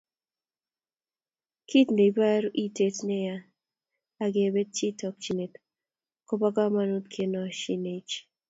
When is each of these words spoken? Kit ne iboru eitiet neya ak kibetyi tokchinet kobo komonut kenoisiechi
Kit 1.69 1.87
ne 1.93 2.03
iboru 2.09 2.49
eitiet 2.61 2.97
neya 3.07 3.35
ak 4.23 4.31
kibetyi 4.35 4.87
tokchinet 4.99 5.53
kobo 6.27 6.47
komonut 6.55 7.05
kenoisiechi 7.13 8.17